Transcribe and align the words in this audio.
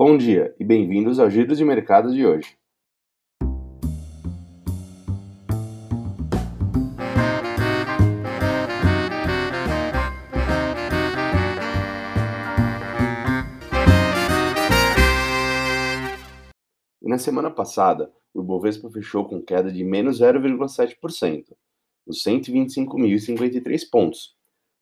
Bom 0.00 0.16
dia 0.16 0.54
e 0.60 0.64
bem-vindos 0.64 1.18
ao 1.18 1.28
Giro 1.28 1.56
de 1.56 1.64
Mercado 1.64 2.14
de 2.14 2.24
hoje. 2.24 2.56
Na 17.02 17.18
semana 17.18 17.50
passada, 17.50 18.12
o 18.32 18.40
Ibovespa 18.40 18.88
fechou 18.90 19.24
com 19.24 19.42
queda 19.42 19.72
de 19.72 19.82
menos 19.82 20.20
0,7%, 20.20 21.56
nos 22.06 22.22
125.053 22.22 23.90
pontos, 23.90 24.36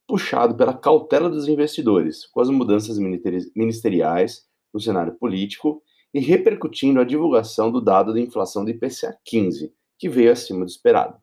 puxado 0.07 0.55
pela 0.55 0.77
cautela 0.77 1.30
dos 1.30 1.48
investidores 1.48 2.27
com 2.27 2.43
as 2.43 2.51
mudanças 2.51 2.98
ministeriais 2.98 4.45
no 4.77 4.81
cenário 4.81 5.15
político 5.15 5.83
e 6.13 6.21
repercutindo 6.21 7.01
a 7.01 7.05
divulgação 7.05 7.73
do 7.73 7.80
dado 7.80 8.12
da 8.12 8.21
inflação 8.21 8.65
do 8.65 8.71
IPCA 8.71 9.19
15, 9.25 9.73
que 9.98 10.09
veio 10.09 10.30
acima 10.30 10.65
do 10.65 10.71
esperado. 10.71 11.17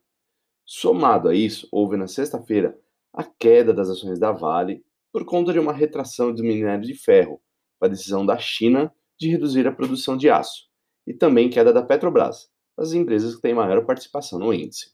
Somado 0.66 1.28
a 1.28 1.34
isso, 1.34 1.68
houve 1.70 1.96
na 1.96 2.08
sexta-feira 2.08 2.76
a 3.12 3.22
queda 3.22 3.72
das 3.72 3.88
ações 3.88 4.18
da 4.18 4.32
Vale 4.32 4.84
por 5.12 5.24
conta 5.24 5.52
de 5.52 5.60
uma 5.60 5.72
retração 5.72 6.34
do 6.34 6.42
minério 6.42 6.84
de 6.84 6.94
ferro, 6.94 7.40
a 7.80 7.86
decisão 7.86 8.26
da 8.26 8.36
China 8.38 8.92
de 9.18 9.28
reduzir 9.28 9.66
a 9.68 9.72
produção 9.72 10.16
de 10.16 10.28
aço, 10.28 10.64
e 11.06 11.14
também 11.14 11.48
queda 11.48 11.72
da 11.72 11.82
Petrobras, 11.82 12.48
as 12.76 12.92
empresas 12.92 13.36
que 13.36 13.42
têm 13.42 13.54
maior 13.54 13.84
participação 13.86 14.38
no 14.38 14.52
índice. 14.52 14.92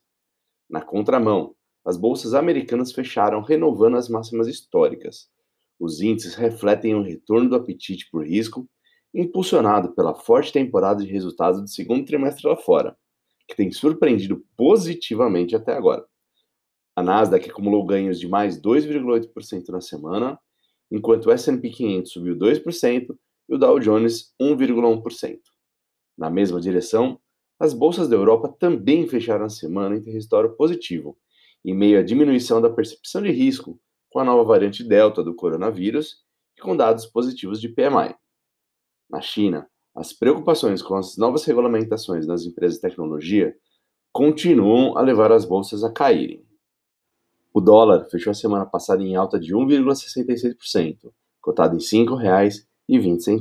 Na 0.68 0.82
contramão, 0.82 1.54
as 1.84 1.96
bolsas 1.96 2.34
americanas 2.34 2.92
fecharam 2.92 3.40
renovando 3.40 3.96
as 3.96 4.08
máximas 4.08 4.48
históricas, 4.48 5.30
os 5.80 6.02
índices 6.02 6.34
refletem 6.34 6.94
o 6.94 7.02
retorno 7.02 7.48
do 7.48 7.56
apetite 7.56 8.06
por 8.12 8.26
risco, 8.26 8.68
impulsionado 9.14 9.94
pela 9.94 10.14
forte 10.14 10.52
temporada 10.52 11.02
de 11.02 11.10
resultados 11.10 11.60
do 11.60 11.68
segundo 11.68 12.04
trimestre 12.04 12.46
lá 12.46 12.54
fora, 12.54 12.94
que 13.48 13.56
tem 13.56 13.72
surpreendido 13.72 14.44
positivamente 14.56 15.56
até 15.56 15.72
agora. 15.72 16.04
A 16.94 17.02
Nasdaq 17.02 17.50
acumulou 17.50 17.84
ganhos 17.84 18.20
de 18.20 18.28
mais 18.28 18.60
2,8% 18.60 19.70
na 19.70 19.80
semana, 19.80 20.38
enquanto 20.92 21.26
o 21.26 21.32
S&P 21.32 21.70
500 21.70 22.12
subiu 22.12 22.36
2% 22.36 23.16
e 23.48 23.54
o 23.54 23.58
Dow 23.58 23.80
Jones 23.80 24.34
1,1%. 24.40 25.38
Na 26.18 26.28
mesma 26.28 26.60
direção, 26.60 27.18
as 27.58 27.72
bolsas 27.72 28.06
da 28.06 28.16
Europa 28.16 28.54
também 28.60 29.08
fecharam 29.08 29.46
a 29.46 29.50
semana 29.50 29.96
em 29.96 30.02
território 30.02 30.54
positivo, 30.56 31.16
em 31.64 31.74
meio 31.74 31.98
à 31.98 32.02
diminuição 32.02 32.60
da 32.60 32.68
percepção 32.68 33.22
de 33.22 33.30
risco 33.30 33.80
com 34.10 34.18
a 34.18 34.24
nova 34.24 34.44
variante 34.44 34.84
Delta 34.84 35.22
do 35.22 35.34
coronavírus 35.34 36.24
e 36.58 36.60
com 36.60 36.76
dados 36.76 37.06
positivos 37.06 37.60
de 37.60 37.68
PMI. 37.68 38.14
Na 39.08 39.20
China, 39.20 39.68
as 39.94 40.12
preocupações 40.12 40.82
com 40.82 40.94
as 40.94 41.16
novas 41.16 41.44
regulamentações 41.44 42.26
nas 42.26 42.44
empresas 42.44 42.76
de 42.76 42.82
tecnologia 42.82 43.56
continuam 44.12 44.98
a 44.98 45.00
levar 45.00 45.32
as 45.32 45.44
bolsas 45.44 45.84
a 45.84 45.92
caírem. 45.92 46.44
O 47.52 47.60
dólar 47.60 48.08
fechou 48.10 48.30
a 48.30 48.34
semana 48.34 48.66
passada 48.66 49.02
em 49.02 49.16
alta 49.16 49.38
de 49.38 49.54
1,66%, 49.54 51.12
cotado 51.40 51.76
em 51.76 51.78
R$ 51.78 51.84
5,20. 51.84 53.40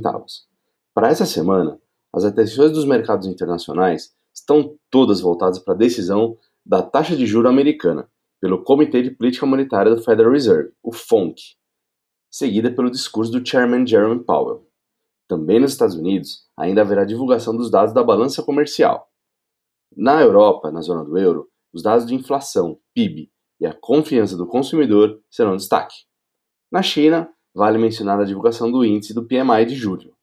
Para 0.92 1.08
essa 1.08 1.26
semana, 1.26 1.80
as 2.12 2.24
atenções 2.24 2.72
dos 2.72 2.84
mercados 2.84 3.26
internacionais 3.26 4.12
estão 4.34 4.76
todas 4.90 5.20
voltadas 5.20 5.58
para 5.58 5.74
a 5.74 5.76
decisão 5.76 6.36
da 6.66 6.82
taxa 6.82 7.16
de 7.16 7.24
juro 7.26 7.48
americana, 7.48 8.08
pelo 8.40 8.64
Comitê 8.64 9.02
de 9.02 9.10
Política 9.10 9.44
Monetária 9.44 9.94
do 9.94 10.02
Federal 10.02 10.32
Reserve, 10.32 10.72
o 10.82 10.92
FONC, 10.92 11.56
seguida 12.30 12.72
pelo 12.72 12.90
discurso 12.90 13.30
do 13.30 13.46
Chairman 13.46 13.86
Jerome 13.86 14.24
Powell. 14.24 14.66
Também 15.28 15.60
nos 15.60 15.72
Estados 15.72 15.94
Unidos, 15.94 16.48
ainda 16.56 16.80
haverá 16.80 17.04
divulgação 17.04 17.54
dos 17.56 17.70
dados 17.70 17.92
da 17.92 18.02
balança 18.02 18.42
comercial. 18.42 19.08
Na 19.94 20.20
Europa, 20.20 20.70
na 20.70 20.80
zona 20.80 21.04
do 21.04 21.18
euro, 21.18 21.48
os 21.72 21.82
dados 21.82 22.06
de 22.06 22.14
inflação, 22.14 22.80
PIB, 22.94 23.30
e 23.60 23.66
a 23.66 23.74
confiança 23.74 24.36
do 24.36 24.46
consumidor 24.46 25.22
serão 25.30 25.54
destaque. 25.54 25.94
Na 26.72 26.82
China, 26.82 27.30
vale 27.54 27.76
mencionar 27.78 28.18
a 28.18 28.24
divulgação 28.24 28.72
do 28.72 28.84
índice 28.84 29.12
do 29.12 29.26
PMI 29.26 29.66
de 29.66 29.74
julho. 29.74 30.16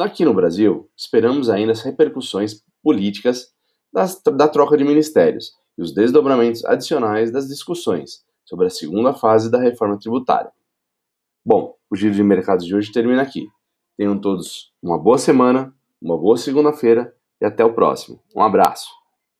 Aqui 0.00 0.24
no 0.24 0.34
Brasil, 0.34 0.90
esperamos 0.94 1.48
ainda 1.48 1.72
as 1.72 1.80
repercussões 1.80 2.62
políticas 2.82 3.54
das, 3.90 4.20
da 4.22 4.46
troca 4.46 4.76
de 4.76 4.84
ministérios 4.84 5.52
e 5.78 5.82
os 5.82 5.94
desdobramentos 5.94 6.64
adicionais 6.64 7.30
das 7.30 7.46
discussões 7.46 8.24
sobre 8.44 8.66
a 8.66 8.70
segunda 8.70 9.14
fase 9.14 9.50
da 9.50 9.60
reforma 9.60 9.96
tributária. 9.96 10.50
Bom, 11.46 11.76
o 11.88 11.96
giro 11.96 12.14
de 12.14 12.22
mercados 12.22 12.66
de 12.66 12.74
hoje 12.74 12.92
termina 12.92 13.22
aqui. 13.22 13.46
Tenham 13.96 14.20
todos 14.20 14.72
uma 14.82 14.98
boa 14.98 15.18
semana, 15.18 15.72
uma 16.02 16.18
boa 16.18 16.36
segunda-feira 16.36 17.14
e 17.40 17.46
até 17.46 17.64
o 17.64 17.72
próximo. 17.72 18.20
Um 18.34 18.42
abraço. 18.42 18.97